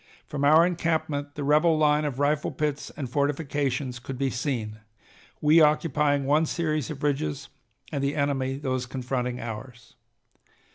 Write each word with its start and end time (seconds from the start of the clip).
From 0.25 0.43
our 0.43 0.65
encampment 0.65 1.35
the 1.35 1.43
rebel 1.43 1.77
line 1.77 2.05
of 2.05 2.17
rifle 2.17 2.49
pits 2.49 2.89
and 2.97 3.07
fortifications 3.07 3.99
could 3.99 4.17
be 4.17 4.31
seen, 4.31 4.79
we 5.41 5.61
occupying 5.61 6.25
one 6.25 6.47
series 6.47 6.89
of 6.89 7.03
ridges 7.03 7.49
and 7.91 8.03
the 8.03 8.15
enemy 8.15 8.57
those 8.57 8.87
confronting 8.87 9.39
ours. 9.39 9.93